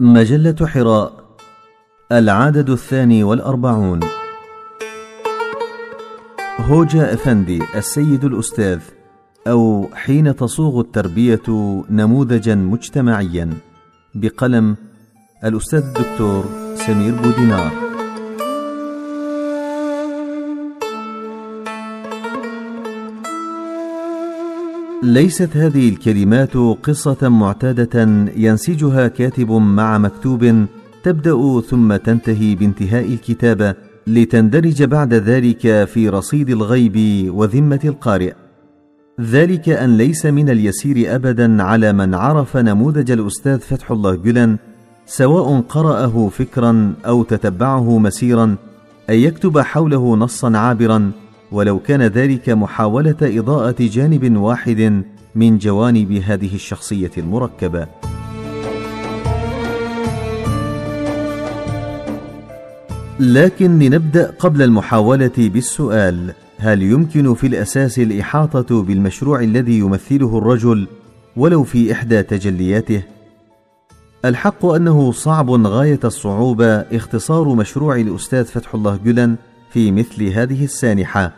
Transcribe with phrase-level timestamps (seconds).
[0.00, 1.12] مجلة حراء
[2.12, 4.00] العدد الثاني والأربعون.
[6.60, 8.80] هوجا أفندي السيد الأستاذ
[9.46, 11.42] أو حين تصوغ التربية
[11.90, 13.50] نموذجا مجتمعيا
[14.14, 14.76] بقلم
[15.44, 17.89] الأستاذ الدكتور سمير بودينار.
[25.02, 28.02] ليست هذه الكلمات قصة معتادة
[28.36, 30.66] ينسجها كاتب مع مكتوب
[31.02, 33.74] تبدأ ثم تنتهي بانتهاء الكتابة
[34.06, 36.96] لتندرج بعد ذلك في رصيد الغيب
[37.34, 38.32] وذمة القارئ.
[39.20, 44.56] ذلك أن ليس من اليسير أبدا على من عرف نموذج الأستاذ فتح الله جلن
[45.06, 48.56] سواء قرأه فكرا أو تتبعه مسيرا
[49.10, 51.12] أن يكتب حوله نصا عابرا
[51.52, 55.02] ولو كان ذلك محاولة إضاءة جانب واحد
[55.34, 57.86] من جوانب هذه الشخصية المركبة.
[63.20, 70.88] لكن لنبدأ قبل المحاولة بالسؤال هل يمكن في الأساس الإحاطة بالمشروع الذي يمثله الرجل
[71.36, 73.02] ولو في إحدى تجلياته
[74.24, 79.36] الحق أنه صعب غاية الصعوبة اختصار مشروع الأستاذ فتح الله جلن
[79.70, 81.32] في مثل هذه السانحة.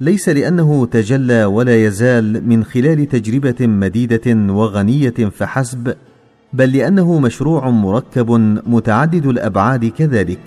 [0.00, 5.94] ليس لأنه تجلى ولا يزال من خلال تجربة مديدة وغنية فحسب
[6.52, 8.30] بل لأنه مشروع مركب
[8.66, 10.38] متعدد الأبعاد كذلك.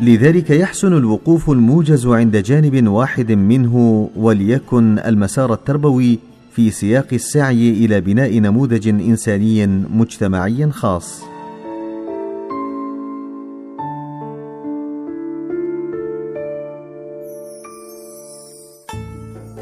[0.00, 6.29] لذلك يحسن الوقوف الموجز عند جانب واحد منه وليكن المسار التربوي
[6.60, 11.22] في سياق السعي إلى بناء نموذج إنساني مجتمعي خاص.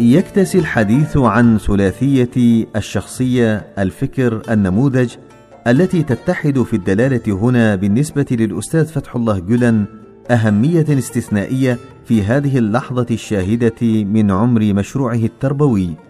[0.01, 5.15] يكتسي الحديث عن ثلاثية الشخصية الفكر النموذج
[5.67, 9.85] التي تتحد في الدلالة هنا بالنسبة للأستاذ فتح الله جلن
[10.31, 16.08] أهمية استثنائية في هذه اللحظة الشاهدة من عمر مشروعه التربوي.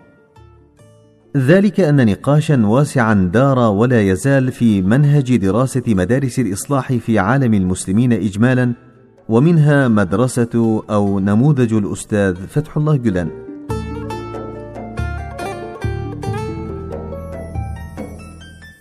[1.38, 8.12] ذلك أن نقاشا واسعا دار ولا يزال في منهج دراسة مدارس الإصلاح في عالم المسلمين
[8.12, 8.72] اجمالا
[9.28, 13.30] ومنها مدرسة أو نموذج الأستاذ فتح الله جلان.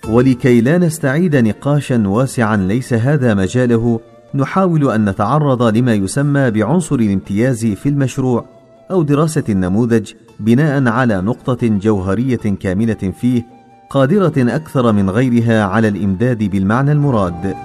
[0.09, 3.99] ولكي لا نستعيد نقاشا واسعا ليس هذا مجاله
[4.35, 8.45] نحاول أن نتعرض لما يسمى بعنصر الامتياز في المشروع
[8.91, 13.45] أو دراسة النموذج بناء على نقطة جوهرية كامنه فيه
[13.89, 17.55] قادرة أكثر من غيرها على الإمداد بالمعنى المراد.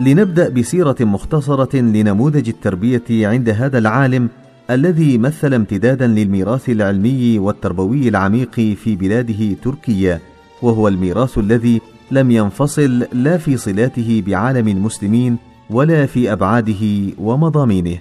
[0.00, 4.28] لنبدأ بسيرة مختصرة لنموذج التربية عند هذا العالم
[4.70, 10.20] الذي مثل امتدادا للميراث العلمي والتربوي العميق في بلاده تركيا
[10.62, 15.36] وهو الميراث الذي لم ينفصل لا في صلاته بعالم المسلمين
[15.70, 17.98] ولا في أبعاده ومضامينه.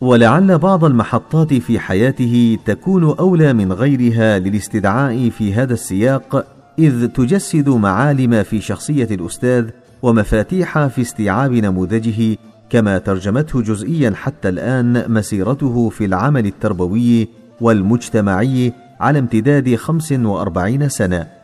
[0.00, 6.46] ولعل بعض المحطات في حياته تكون أولى من غيرها للاستدعاء في هذا السياق
[6.78, 9.68] إذ تجسد معالم في شخصية الأستاذ
[10.02, 12.36] ومفاتيح في استيعاب نموذجه
[12.70, 17.28] كما ترجمته جزئيا حتى الآن مسيرته في العمل التربوي
[17.60, 21.35] والمجتمعي على امتداد خمس وأربعين سنة.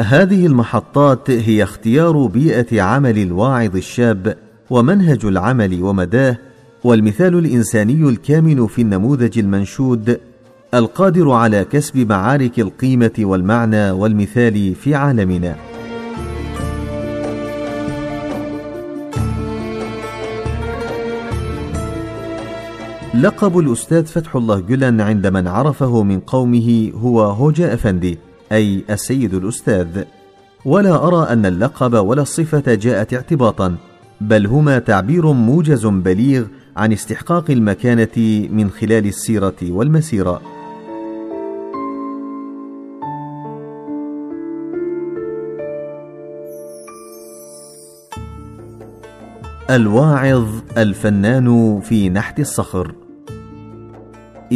[0.00, 4.36] هذه المحطات هي اختيار بيئة عمل الواعظ الشاب
[4.70, 6.36] ومنهج العمل ومداه
[6.84, 10.20] والمثال الإنساني الكامن في النموذج المنشود
[10.74, 15.56] القادر على كسب معارك القيمة والمعنى والمثال في عالمنا.
[23.14, 28.18] لقب الأستاذ فتح الله جلن عند من عرفه من قومه هو هوجا أفندي.
[28.52, 30.02] أي السيد الأستاذ
[30.64, 33.76] ولا أرى أن اللقب ولا الصفة جاءت اعتباطا
[34.20, 36.44] بل هما تعبير موجز بليغ
[36.76, 40.42] عن استحقاق المكانة من خلال السيرة والمسيرة.
[49.70, 50.48] الواعظ
[50.78, 53.03] الفنان في نحت الصخر.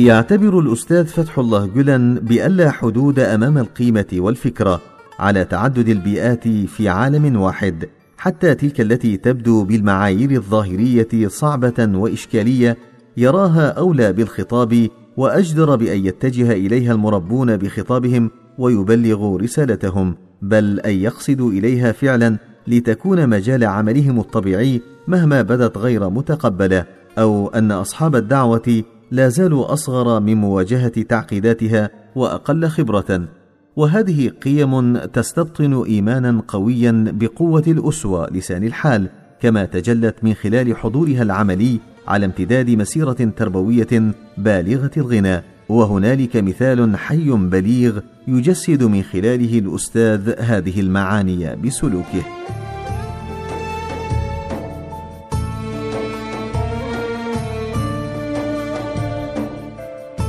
[0.06, 4.80] يعتبر الأستاذ فتح الله جلن بألا حدود أمام القيمة والفكرة
[5.18, 12.76] على تعدد البيئات في عالم واحد حتى تلك التي تبدو بالمعايير الظاهرية صعبة وإشكالية
[13.16, 21.92] يراها أولى بالخطاب وأجدر بأن يتجه إليها المربون بخطابهم ويبلغوا رسالتهم بل أن يقصدوا إليها
[21.92, 26.84] فعلا لتكون مجال عملهم الطبيعي مهما بدت غير متقبلة
[27.18, 33.28] أو أن أصحاب الدعوة لا زالوا أصغر من مواجهة تعقيداتها وأقل خبرة.
[33.76, 39.08] وهذه قيم تستبطن إيمانا قويا بقوة الأسوة لسان الحال
[39.40, 45.42] كما تجلت من خلال حضورها العملي على امتداد مسيرة تربوية بالغة الغنى.
[45.68, 52.22] وهنالك مثال حي بليغ يجسد من خلاله الأستاذ هذه المعاني بسلوكه.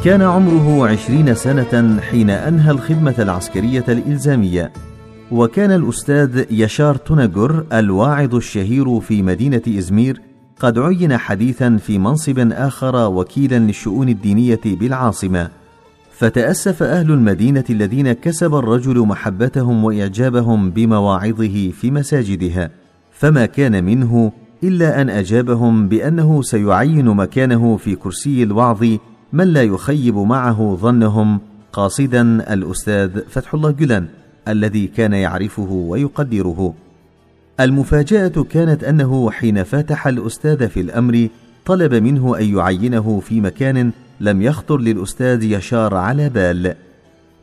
[0.04, 4.72] كان عمره عشرين سنة حين أنهى الخدمة العسكرية الإلزامية.
[5.32, 10.22] وكان الأستاذ يشار توناجور الواعظ الشهير في مدينة إزمير
[10.60, 15.50] قد عين حديثا في منصب آخر وكيلا للشؤون الدينية بالعاصمة.
[16.12, 22.70] فتأسف أهل المدينة الذين كسب الرجل محبتهم وإعجابهم بمواعظه في مساجدها.
[23.12, 24.32] فما كان منه
[24.64, 28.86] إلا أن أجابهم بأنه سيعين مكانه في كرسي الوعظ
[29.34, 31.40] من لا يخيب معه ظنهم؟
[31.74, 34.08] قاصدا الأستاذ فتح الله جلان
[34.48, 36.74] الذي كان يعرفه ويقدره.
[37.60, 41.28] المفاجأة كانت أنه حين فاتح الأستاذ في الأمر
[41.66, 46.76] طلب منه أن يعينه في مكان لم يخطر للأستاذ يشار على بال.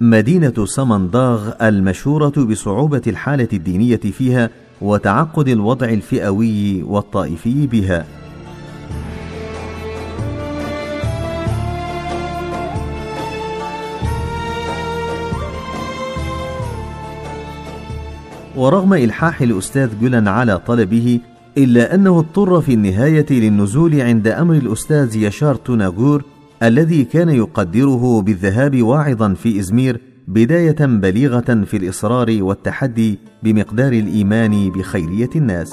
[0.00, 4.50] مدينة سمنداغ المشهورة بصعوبة الحالة الدينية فيها
[4.80, 8.25] وتعقد الوضع الفئوي والطائفي بها.
[18.56, 21.20] ورغم إلحاح الأستاذ جولان على طلبه
[21.58, 26.25] إلا أنه اضطر في النهاية للنزول عند أمر الأستاذ يشار توناغور
[26.62, 35.31] الذي كان يقدره بالذهاب واعظا في إزمير بداية بليغة في الإصرار والتحدي بمقدار الإيمان بخيرية
[35.37, 35.70] الناس.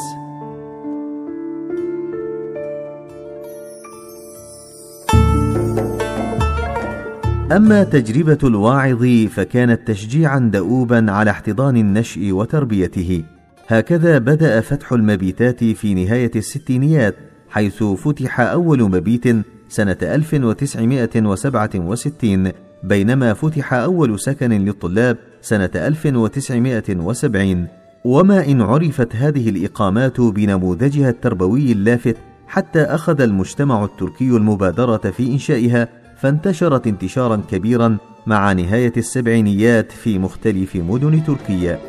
[7.56, 13.24] أما تجربة الواعظ فكانت تشجيعا دؤوبا على احتضان النشء وتربيته.
[13.68, 17.16] هكذا بدأ فتح المبيتات في نهاية الستينيات
[17.50, 19.24] حيث فتح أول مبيت
[19.70, 22.52] سنة 1967
[22.84, 27.68] بينما فتح أول سكن للطلاب سنة 1970
[28.06, 32.16] وما إن عرفت هذه الإقامات بنموذجها التربوي اللافت
[32.48, 37.98] حتى أخذ المجتمع التركي المبادرة في إنشائها فانتشرت انتشارا كبيرا
[38.28, 41.80] مع نهاية السبعينيات في مختلف مدن تركيا.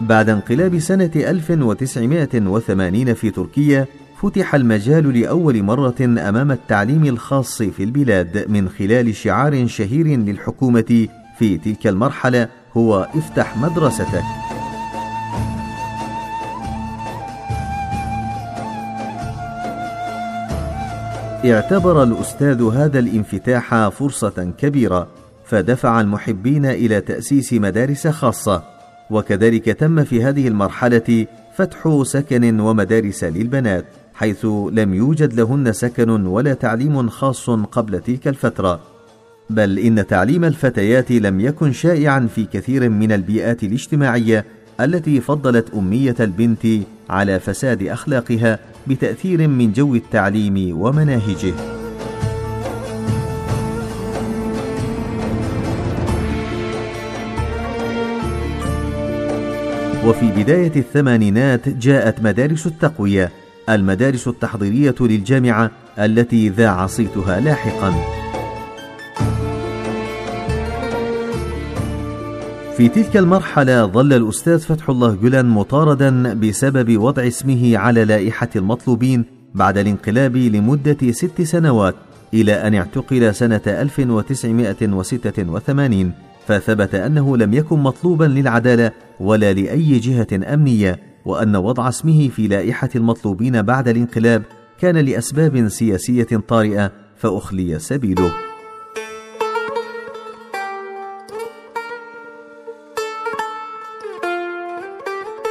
[0.00, 3.86] بعد انقلاب سنة 1980 في تركيا
[4.22, 11.08] فتح المجال لأول مرة أمام التعليم الخاص في البلاد من خلال شعار شهير للحكومة
[11.38, 14.22] في تلك المرحلة هو افتح مدرستك.
[21.44, 25.08] اعتبر الأستاذ هذا الانفتاح فرصة كبيرة
[25.44, 28.62] فدفع المحبين إلى تأسيس مدارس خاصة
[29.10, 33.84] وكذلك تم في هذه المرحلة فتح سكن ومدارس للبنات
[34.14, 38.95] حيث لم يوجد لهن سكن ولا تعليم خاص قبل تلك الفترة.
[39.50, 44.44] بل إن تعليم الفتيات لم يكن شائعا في كثير من البيئات الاجتماعية
[44.80, 46.66] التي فضلت أمية البنت
[47.10, 51.54] على فساد أخلاقها بتأثير من جو التعليم ومناهجه.
[60.06, 63.30] وفي بداية الثمانينات جاءت مدارس التقوية
[63.68, 68.15] المدارس التحضيرية للجامعة التي ذاع صيتها لاحقا.
[72.76, 79.24] في تلك المرحلة ظل الأستاذ فتح الله جلان مطاردا بسبب وضع اسمه على لائحة المطلوبين
[79.54, 81.94] بعد الانقلاب لمدة ست سنوات
[82.34, 86.12] إلى أن اعتقل سنة 1986
[86.46, 92.90] فثبت أنه لم يكن مطلوبا للعدالة ولا لأي جهة أمنية وأن وضع اسمه في لائحة
[92.96, 94.42] المطلوبين بعد الانقلاب
[94.80, 98.32] كان لأسباب سياسية طارئة فأخلي سبيله.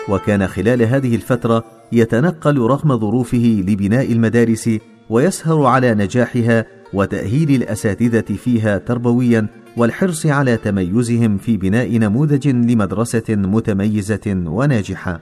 [0.10, 4.70] وكان خلال هذه الفترة يتنقل رغم ظروفه لبناء المدارس
[5.10, 9.48] ويسهر على نجاحها وتأهيل الأساتذة فيها تربويا
[9.78, 15.22] والحرص على تميزهم في بناء نموذج لمدرسة متميزة وناجحة.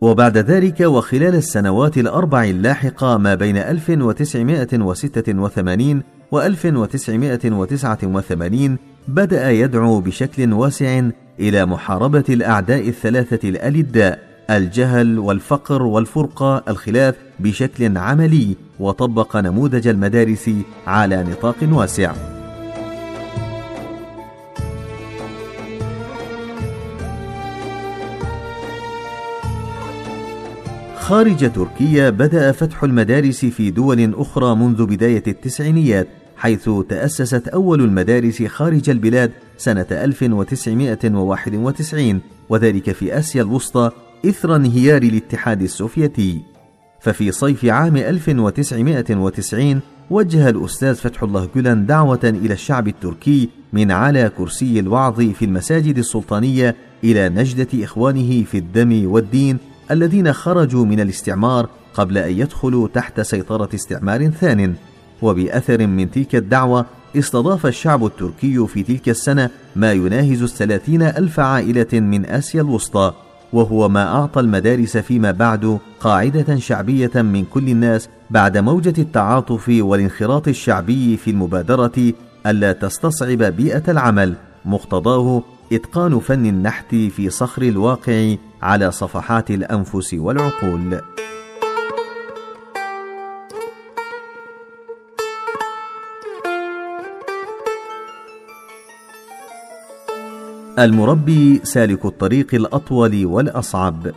[0.00, 8.78] وبعد ذلك وخلال السنوات الأربع اللاحقة ما بين 1986 و 1989
[9.08, 11.10] بدأ يدعو بشكل واسع
[11.40, 14.18] إلى محاربة الأعداء الثلاثة الألداء
[14.50, 20.50] الجهل والفقر والفرقة الخلاف بشكل عملي وطبق نموذج المدارس
[20.86, 22.12] على نطاق واسع.
[30.96, 36.06] خارج تركيا بدأ فتح المدارس في دول أخرى منذ بداية التسعينيات.
[36.44, 43.90] حيث تأسست أول المدارس خارج البلاد سنة 1991 وذلك في آسيا الوسطى
[44.26, 46.40] إثر انهيار الاتحاد السوفيتي.
[47.00, 54.30] ففي صيف عام 1990 وجه الأستاذ فتح الله جولان دعوة إلى الشعب التركي من على
[54.38, 59.58] كرسي الوعظ في المساجد السلطانية إلى نجدة إخوانه في الدم والدين
[59.90, 64.74] الذين خرجوا من الاستعمار قبل أن يدخلوا تحت سيطرة استعمار ثان.
[65.24, 72.00] وبأثر من تلك الدعوة استضاف الشعب التركي في تلك السنة ما يناهز الثلاثين ألف عائلة
[72.00, 73.12] من آسيا الوسطى
[73.52, 80.48] وهو ما أعطى المدارس فيما بعد قاعدة شعبية من كل الناس بعد موجة التعاطف والانخراط
[80.48, 82.12] الشعبي في المبادرة
[82.46, 91.00] ألا تستصعب بيئة العمل مقتضاه إتقان فن النحت في صخر الواقع على صفحات الأنفس والعقول.
[100.78, 104.12] المربي سالك الطريق الأطول والأصعب.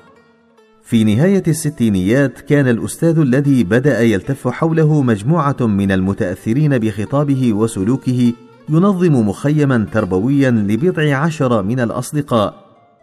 [0.83, 8.33] في نهاية الستينيات كان الأستاذ الذي بدأ يلتف حوله مجموعة من المتأثرين بخطابه وسلوكه
[8.69, 12.53] ينظم مخيما تربويا لبضع عشر من الأصدقاء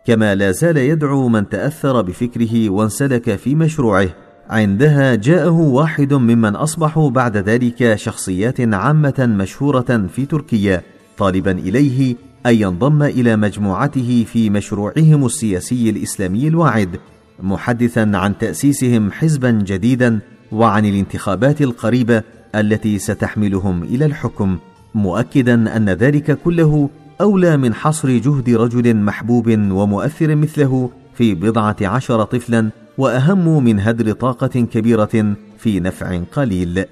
[0.06, 4.08] كما لا زال يدعو من تأثر بفكره وانسلك في مشروعه.
[4.50, 10.82] عندها جاءه واحد ممن أصبحوا بعد ذلك شخصيات عامة مشهورة في تركيا.
[11.18, 17.00] طالبا إليه أن ينضم إلى مجموعته في مشروعهم السياسي الإسلامي الواعد
[17.42, 20.20] محدثا عن تأسيسهم حزبا جديدا
[20.52, 22.22] وعن الانتخابات القريبة
[22.54, 24.58] التي ستحملهم إلى الحكم
[24.94, 32.24] مؤكدا أن ذلك كله أولى من حصر جهد رجل محبوب ومؤثر مثله في بضعة عشر
[32.24, 36.84] طفلا وأهم من هدر طاقة كبيرة في نفع قليل.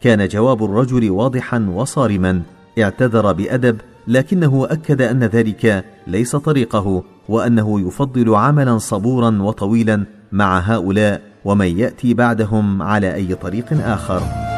[0.00, 2.42] كان جواب الرجل واضحا وصارما
[2.78, 11.22] اعتذر بأدب لكنه أكد أن ذلك ليس طريقه وأنه يفضل عملا صبورا وطويلا مع هؤلاء
[11.44, 14.51] ومن يأتي بعدهم على أي طريق آخر.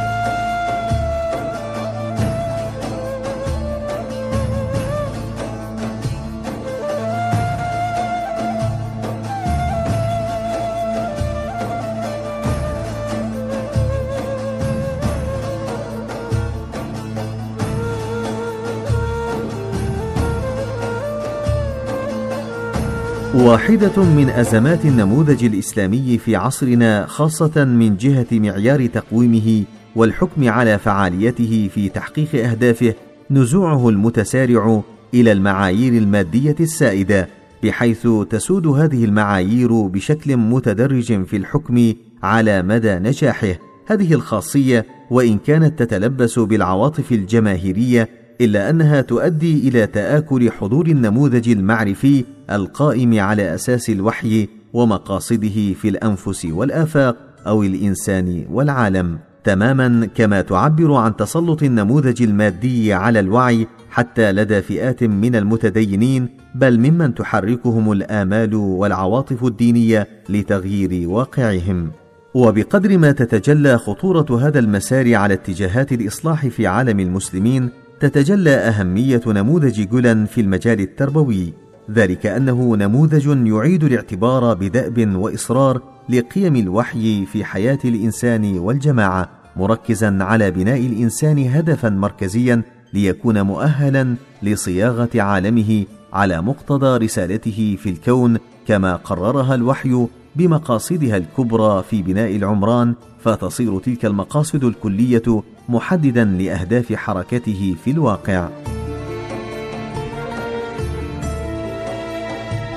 [23.45, 29.65] واحدة من أزمات النموذج الإسلامي في عصرنا خاصة من جهة معيار تقويمه
[29.97, 32.95] والحكم على فعاليته في تحقيق أهدافه
[33.31, 34.83] نزوعه المتسارع
[35.15, 37.29] إلى المعايير المادية السائدة
[37.63, 43.55] بحيث تسود هذه المعايير بشكل متدرج في الحكم على مدى نجاحه.
[43.87, 52.25] هذه الخاصية وإن كانت تتلبس بالعواطف الجماهيرية إلا أنها تؤدي إلى تآكل حضور النموذج المعرفي
[52.51, 61.17] القائم على أساس الوحي ومقاصده في الأنفس والآفاق أو الإنسان والعالم تماما كما تعبر عن
[61.17, 69.45] تسلط النموذج المادي على الوعي حتى لدى فئات من المتدينين بل ممن تحركهم الآمال والعواطف
[69.45, 71.91] الدينية لتغيير واقعهم.
[72.35, 77.71] وبقدر ما تتجلى خطورة هذا المسار على اتجاهات الإصلاح في عالم المسلمين
[78.05, 81.53] تتجلى أهمية نموذج جولان في المجال التربوي
[81.91, 90.51] ذلك أنه نموذج يعيد الاعتبار بدأب وإصرار لقيم الوحي في حياة الإنسان والجماعة مركزا على
[90.51, 99.55] بناء الإنسان هدفا مركزيا ليكون مؤهلا لصياغة عالمه على مقتضى رسالته في الكون كما قررها
[99.55, 100.07] الوحي
[100.37, 108.49] بمقاصدها الكبرى في بناء العمران فتصير تلك المقاصد الكلية محددا لأهداف حركته في الواقع.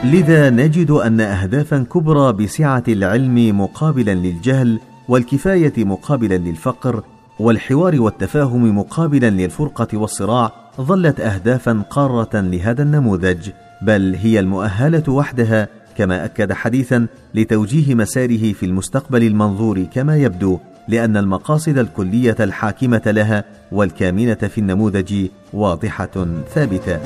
[0.04, 7.04] لذا نجد أن اهدافا كبرى بسعة العلم مقابلا للجهل والكفاية مقابلا للفقر
[7.40, 10.52] والحوار والتفاهم مقابلا للفرقة والصراع
[10.82, 13.50] ظلت اهدافا قارة لهذا النموذج
[13.82, 15.68] بل هي المؤهلة وحدها
[15.98, 20.60] كما أكد حديثا لتوجيه مساره في المستقبل المنظور كما يبدو.
[20.88, 27.00] لأن المقاصد الكلية الحاكمة لها والكامنة في النموذج واضحة ثابتة.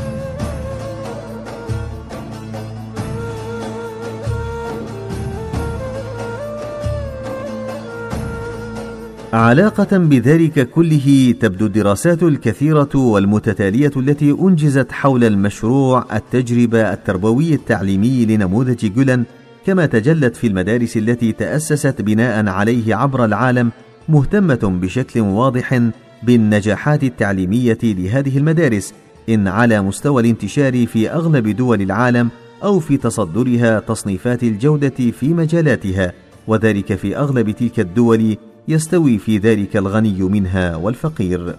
[9.33, 18.93] علاقة بذلك كله تبدو الدراسات الكثيرة والمتتالية التي أنجزت حول المشروع التجربة التربوي التعليمي لنموذج
[18.93, 19.23] جولان
[19.65, 23.71] كما تجلت في المدارس التي تأسست بناء عليه عبر العالم
[24.09, 25.81] مهتمة بشكل واضح
[26.23, 28.93] بالنجاحات التعليمية لهذه المدارس
[29.29, 32.29] إن على مستوى الانتشار في أغلب دول العالم
[32.63, 36.13] أو في تصدرها تصنيفات الجودة في مجالاتها
[36.47, 38.37] وذلك في أغلب تلك الدول
[38.67, 41.55] يستوي في ذلك الغني منها والفقير.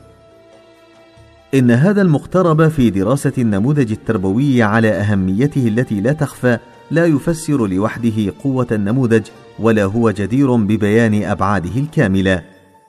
[1.55, 6.59] إن هذا المقترب في دراسة النموذج التربوي على أهميته التي لا تخفى
[6.93, 9.27] لا يفسر لوحده قوة النموذج
[9.59, 12.45] ولا هو جدير ببيان أبعاده الكاملة.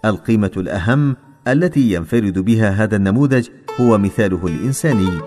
[0.05, 1.15] القيمة الأهم
[1.48, 3.48] التي ينفرد بها هذا النموذج
[3.81, 5.19] هو مثاله الإنساني.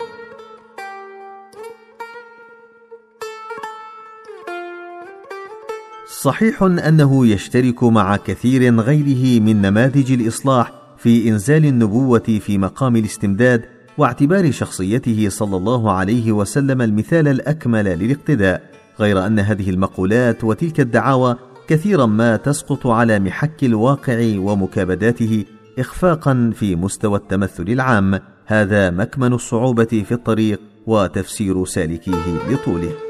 [6.20, 13.75] صحيح أنه يشترك مع كثير غيره من نماذج الإصلاح في إنزال النبوة في مقام الاستمداد
[13.98, 21.36] واعتبار شخصيته صلى الله عليه وسلم المثال الأكمل للاقتداء غير أن هذه المقولات وتلك الدعاوى
[21.68, 25.44] كثيرا ما تسقط على محك الواقع ومكابداته
[25.78, 28.20] اخفاقا في مستوى التمثل العام.
[28.46, 33.05] هذا مكمن الصعوبة في الطريق وتفسير سالكيه لطوله.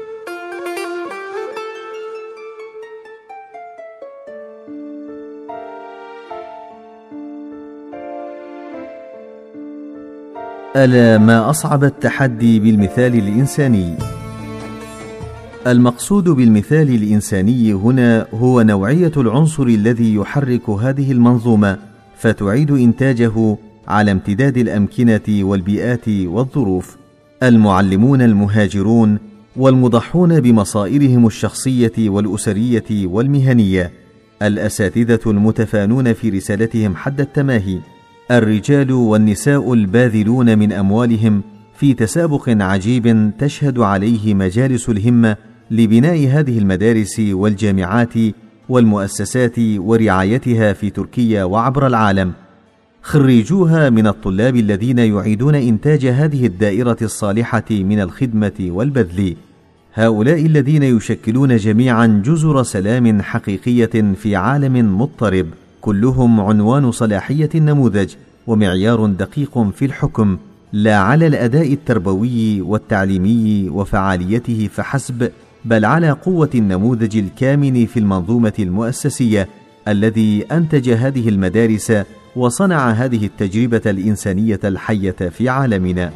[10.77, 13.97] ألا ما أصعب التحدي بالمثال الإنساني.
[15.67, 21.77] المقصود بالمثال الإنساني هنا هو نوعية العنصر الذي يحرك هذه المنظومة
[22.17, 23.57] فتعيد إنتاجه
[23.87, 26.97] على امتداد الأمكنة والبيئات والظروف.
[27.43, 29.17] المعلمون المهاجرون
[29.55, 33.91] والمضحون بمصائرهم الشخصية والأسرية والمهنية.
[34.41, 37.79] الأساتذة المتفانون في رسالتهم حد التماهي.
[38.31, 41.41] الرجال والنساء الباذلون من أموالهم
[41.75, 45.35] في تسابق عجيب تشهد عليه مجالس الهمة
[45.71, 48.13] لبناء هذه المدارس والجامعات
[48.69, 52.33] والمؤسسات ورعايتها في تركيا وعبر العالم.
[53.01, 59.35] خريجوها من الطلاب الذين يعيدون إنتاج هذه الدائرة الصالحة من الخدمة والبذل.
[59.93, 65.47] هؤلاء الذين يشكلون جميعا جزر سلام حقيقية في عالم مضطرب.
[65.81, 68.15] كلهم عنوان صلاحية النموذج
[68.47, 70.37] ومعيار دقيق في الحكم
[70.73, 75.31] لا على الأداء التربوي والتعليمي وفعاليته فحسب
[75.65, 79.47] بل على قوة النموذج الكامن في المنظومة المؤسسية
[79.87, 81.93] الذي أنتج هذه المدارس
[82.35, 86.11] وصنع هذه التجربة الإنسانية الحية في عالمنا.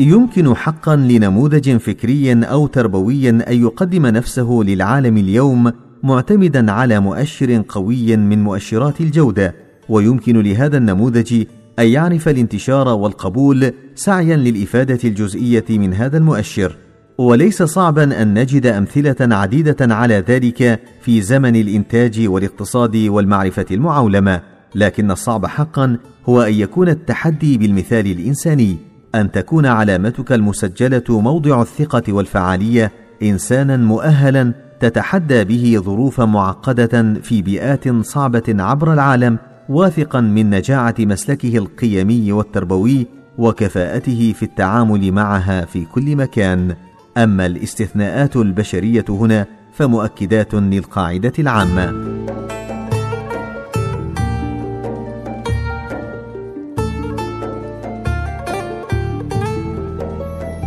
[0.00, 8.16] يمكن حقا لنموذج فكري أو تربوي أن يقدم نفسه للعالم اليوم معتمدا على مؤشر قوي
[8.16, 9.54] من مؤشرات الجودة
[9.88, 11.44] ويمكن لهذا النموذج
[11.78, 16.76] أن يعرف الانتشار والقبول سعيا للإفادة الجزئية من هذا المؤشر.
[17.18, 24.40] وليس صعبا أن نجد أمثلة عديدة على ذلك في زمن الإنتاج والاقتصاد والمعرفة المعولمة
[24.74, 25.96] لكن الصعب حقا
[26.28, 28.89] هو أن يكون التحدي بالمثال الإنساني.
[29.14, 32.92] أن تكون علامتك المسجلة موضع الثقة والفعالية
[33.22, 41.56] إنسانا مؤهلا تتحدى به ظروفا معقدة في بيئات صعبة عبر العالم واثقا من نجاعة مسلكه
[41.56, 43.06] القيمي والتربوي
[43.38, 46.74] وكفاءته في التعامل معها في كل مكان.
[47.16, 51.92] أما الاستثناءات البشرية هنا فمؤكدات للقاعدة العامة.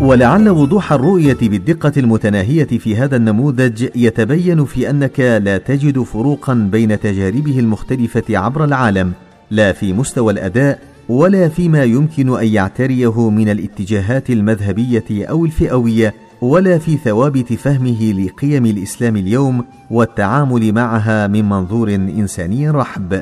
[0.04, 7.00] ولعل وضوح الرؤية بالدقة المتناهية في هذا النموذج يتبين في أنك لا تجد فروقا بين
[7.00, 9.12] تجاربه المختلفة عبر العالم
[9.52, 16.78] لا في مستوى الأداء ولا فيما يمكن أن يعتريه من الاتجاهات المذهبية أو الفئوية ولا
[16.78, 23.22] في ثوابت فهمه لقيم الإسلام اليوم والتعامل معها من منظور إنساني رحب.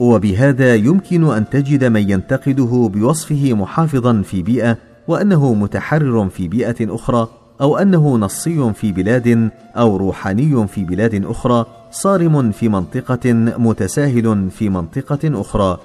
[0.00, 7.28] وبهذا يمكن أن تجد من ينتقده بوصفه محافظا في بيئة وأنه متحرر في بيئة أخرى
[7.60, 14.68] أو أنه نصي في بلاد أو روحاني في بلاد أخرى صارم في منطقة متساهل في
[14.68, 15.78] منطقة أخرى.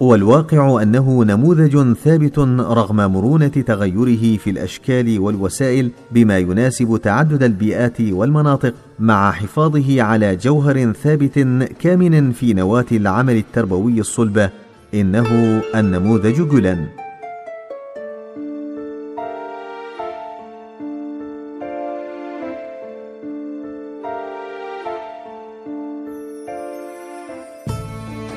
[0.00, 8.74] والواقع أنه نموذج ثابت رغم مرونة تغيره في الأشكال والوسائل بما يناسب تعدد البيئات والمناطق
[8.98, 11.38] مع حفاظه على جوهر ثابت
[11.80, 14.50] كامن في نواة العمل التربوي الصلبه
[14.94, 16.99] إنه النموذج جولان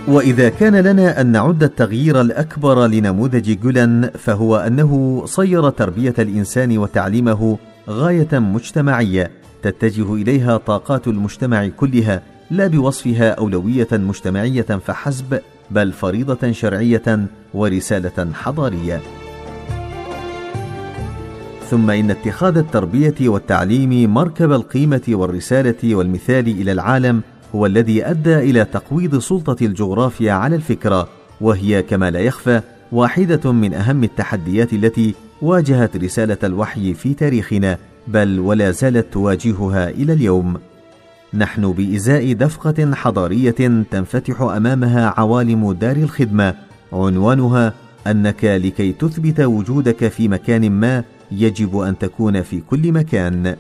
[0.08, 7.58] وإذا كان لنا أن نعد التغيير الأكبر لنموذج جولان فهو أنه صير تربية الإنسان وتعليمه
[7.90, 15.40] غاية مجتمعية تتجه إليها طاقات المجتمع كلها لا بوصفها أولوية مجتمعية فحسب
[15.72, 19.02] بل فريضة شرعية ورسالة حضارية.
[21.70, 27.22] ثم إن اتخاذ التربية والتعليم مركب القيمة والرسالة والمثال إلى العالم
[27.56, 31.08] هو الذي أدى إلى تقويض سلطة الجغرافيا على الفكرة
[31.42, 32.62] وهي كما لا يخفى
[32.92, 40.14] واحدة من أهم التحديات التي واجهت رسالة الوحي في تاريخنا بل ولا زالت تواجهها إلى
[40.14, 40.58] اليوم.
[41.34, 46.54] نحن بإزاء دفقة حضارية تنفتح أمامها عوالم دار الخدمة.
[46.94, 47.74] عنوانها
[48.08, 53.56] أنك لكي تثبت وجودك في مكان ما يجب أن تكون في كل مكان.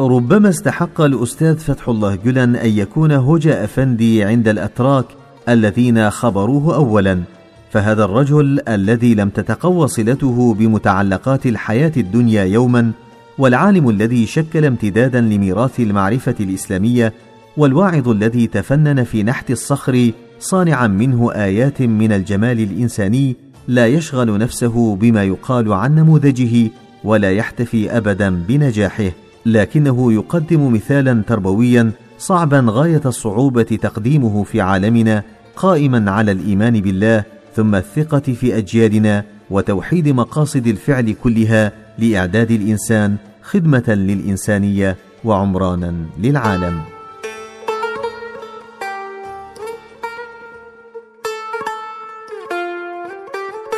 [0.00, 5.04] ربما استحق الأستاذ فتح الله جلن أن يكون هجا أفندي عند الأتراك
[5.48, 7.22] الذين خبروه أولا.
[7.70, 12.90] فهذا الرجل الذي لم تتقوى صلته بمتعلقات الحياة الدنيا يوما
[13.38, 17.12] والعالم الذي شكل امتدادا لميراث المعرفة الإسلامية
[17.56, 23.36] والواعظ الذي تفنن في نحت الصخر صانعا منه آيات من الجمال الإنساني
[23.68, 26.70] لا يشغل نفسه بما يقال عن نموذجه
[27.04, 29.25] ولا يحتفي أبدا بنجاحه.
[29.46, 35.22] لكنه يقدم مثالا تربويا صعبا غاية الصعوبة تقديمه في عالمنا
[35.56, 37.24] قائما على الإيمان بالله
[37.56, 46.80] ثم الثقة في اجيالنا وتوحيد مقاصد الفعل كلها لإعداد الإنسان خدمة للإنسانية وعمرانا للعالم.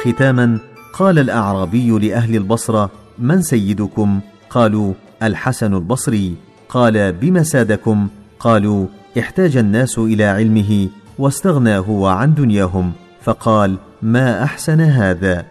[0.05, 0.59] ختاما
[0.93, 6.35] قال الأعرابي لأهل البصرة من سيدكم؟ قالوا الحسن البصري
[6.69, 8.09] قال بم سادكم؟
[8.41, 8.87] قالوا
[9.19, 12.93] احتاج الناس إلى علمه واستغنى هو عن دنياهم.
[13.23, 15.45] فقال ما أحسن هذا؟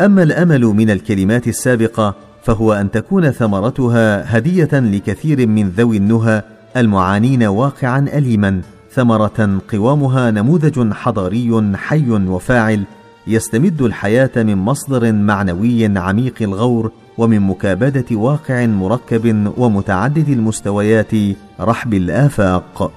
[0.00, 6.42] أما الأمل من الكلمات السابقة فهو أن تكون ثمرتها هدية لكثير من ذوي النهى
[6.76, 12.84] المعانين واقعا اليما ثمرة قوامها نموذج حضاري حي وفاعل
[13.26, 21.12] يستمد الحياة من مصدر معنوي عميق الغور ومن مكابدة واقع مركب ومتعدد المستويات
[21.60, 22.92] رحب الآفاق.